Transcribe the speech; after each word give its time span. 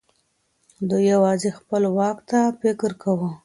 دوی 0.89 1.03
يوازې 1.15 1.49
خپل 1.59 1.83
واک 1.97 2.17
ته 2.29 2.39
فکر 2.61 2.91
کاوه. 3.01 3.29